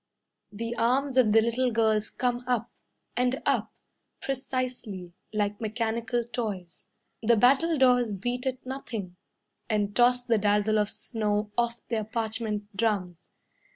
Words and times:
The 0.51 0.75
arms 0.77 1.15
of 1.15 1.31
the 1.31 1.41
little 1.41 1.71
girls 1.71 2.09
Come 2.09 2.43
up 2.47 2.71
and 3.15 3.39
up 3.45 3.71
Precisely, 4.19 5.13
Like 5.31 5.61
mechanical 5.61 6.23
toys. 6.23 6.87
The 7.21 7.35
battledores 7.35 8.11
beat 8.11 8.47
at 8.47 8.65
nothing, 8.65 9.15
And 9.69 9.95
toss 9.95 10.23
the 10.23 10.39
dazzle 10.39 10.79
of 10.79 10.89
snow 10.89 11.51
Off 11.55 11.87
their 11.87 12.03
parchment 12.03 12.75
drums. 12.75 13.29